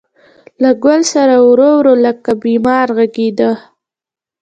[0.61, 3.51] له ګل ســـــــره ورو، ورو لکه بیمار غـــــــږېده